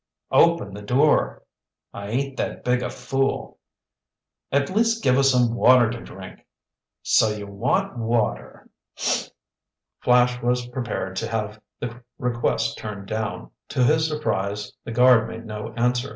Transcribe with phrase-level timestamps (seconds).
[0.31, 1.43] "Open the door."
[1.93, 3.59] "I ain't that big a fool!"
[4.51, 6.43] "At least give us some water to drink."
[7.03, 8.67] "So you want water?"
[9.99, 13.51] Flash was prepared to have the request turned down.
[13.69, 16.09] To his surprise the guard made no answer.